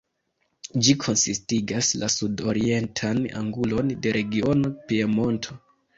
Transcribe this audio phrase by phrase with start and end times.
[0.85, 5.61] Ĝi konsistigas la sud-orientan angulon de regiono Piemonto.